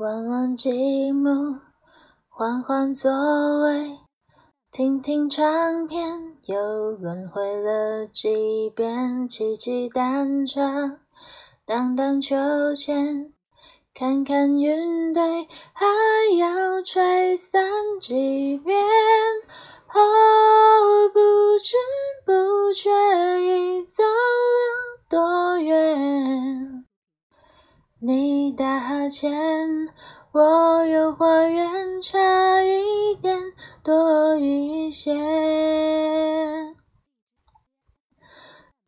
[0.00, 1.28] 玩玩积木，
[2.30, 3.10] 换换座
[3.64, 3.98] 位，
[4.72, 10.98] 听听唱片又轮回了几遍，骑骑单车，
[11.66, 13.34] 荡荡秋千，
[13.92, 15.22] 看看云堆，
[15.74, 15.84] 还
[16.38, 17.62] 要吹散
[18.00, 18.74] 几遍，
[21.12, 21.20] 不。
[29.10, 29.88] 前，
[30.30, 33.36] 我有花园，差一点，
[33.82, 35.16] 多一些。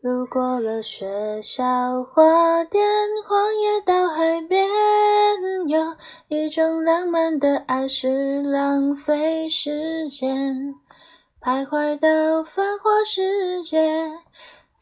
[0.00, 2.84] 路过了学校花店，
[3.26, 4.64] 荒野到海边，
[5.66, 5.96] 有
[6.28, 10.74] 一种浪漫的爱是浪费时间，
[11.42, 13.80] 徘徊到繁华世界。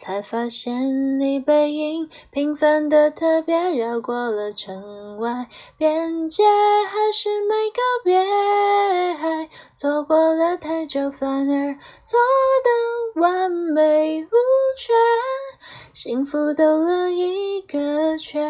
[0.02, 5.46] 才发现，你背影平凡的特别，绕过了城外
[5.78, 6.42] 边界，
[6.88, 9.48] 还是没告别。
[9.72, 12.18] 错过了太久，反而做
[12.64, 14.28] 得完美无
[14.76, 14.92] 缺，
[15.92, 18.44] 幸福兜了一个圈，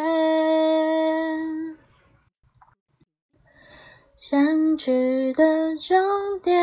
[4.17, 6.55] 相聚的终点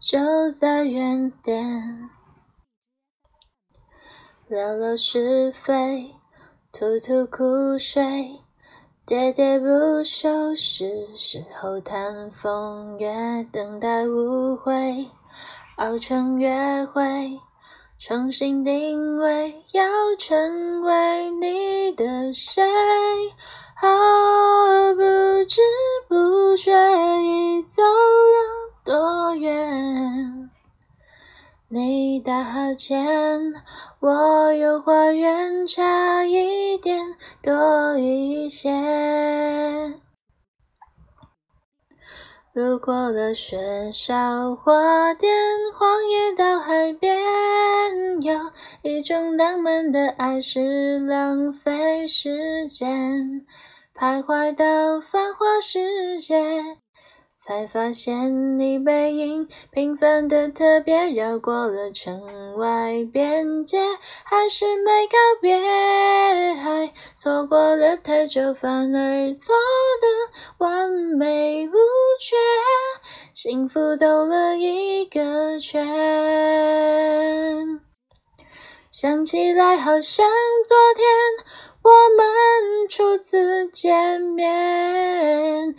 [0.00, 2.08] 就在原点。
[4.48, 6.10] 聊聊是非，
[6.72, 8.02] 吐吐苦水，
[9.06, 13.06] 喋喋不休是时候谈风月，
[13.52, 15.10] 等待误会
[15.76, 17.38] 熬成约会，
[17.98, 19.82] 重新定位要
[20.18, 22.62] 成为你的谁。
[32.20, 32.96] 打哈欠，
[34.00, 37.00] 我有花园，差一点，
[37.42, 38.68] 多一些。
[42.54, 45.30] 路过了学校花店，
[45.74, 47.12] 荒野到海边，
[48.22, 48.52] 有
[48.82, 53.46] 一种浪漫的爱是浪费时间，
[53.94, 56.78] 徘徊到繁华世界。
[57.48, 63.78] 才发现你背影平凡的特别，绕过了城外边界，
[64.22, 65.54] 还是没告别。
[65.56, 69.54] 爱错过了太久，反而错
[70.02, 71.72] 得完美无
[72.20, 72.36] 缺。
[73.32, 75.74] 幸福兜了一个圈，
[78.90, 80.30] 想起来好像
[80.66, 81.06] 昨天
[81.82, 85.74] 我们初次见面。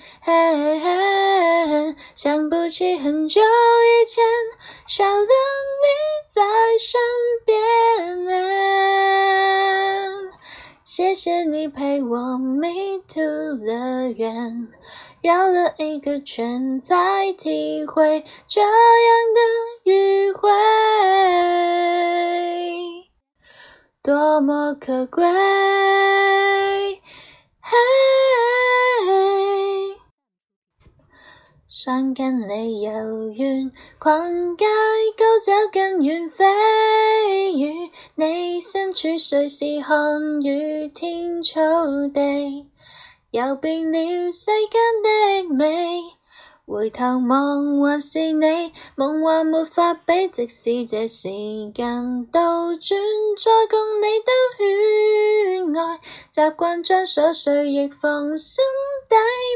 [2.22, 4.22] 想不起很久以前
[4.88, 5.26] 少了你
[6.28, 6.42] 在
[6.78, 7.00] 身
[7.46, 7.56] 边，
[10.84, 13.22] 谢谢你陪我迷途
[13.66, 14.68] 乐园，
[15.22, 18.70] 绕了一个圈才体会这样
[19.34, 19.40] 的
[19.90, 20.50] 迂回
[24.04, 25.24] 多么可贵。
[31.72, 34.66] 想跟你游远，逛街
[35.16, 36.44] 高走跟远飞，
[37.54, 41.60] 与你身处瑞士看雨天草
[42.12, 42.66] 地，
[43.30, 46.02] 游遍了世间的美，
[46.66, 51.30] 回头望还是你，梦幻没法比，即使这时
[51.70, 53.00] 间倒转，
[53.38, 55.39] 再共你兜圈。
[55.78, 56.00] 爱，
[56.32, 58.64] 习惯将琐碎亦放心
[59.10, 59.16] 底，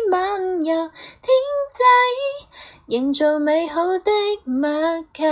[0.10, 0.92] 漫游天
[1.72, 1.82] 际，
[2.88, 4.02] 营造美好的
[4.44, 4.70] 默
[5.14, 5.24] 契，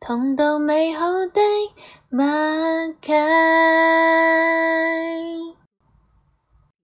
[0.00, 1.40] 同度美好的
[2.10, 2.22] 默
[3.00, 3.14] 契。